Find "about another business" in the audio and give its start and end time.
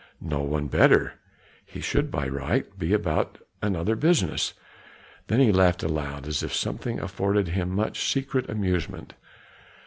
2.91-4.53